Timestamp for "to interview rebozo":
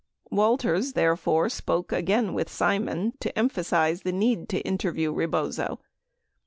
4.49-5.79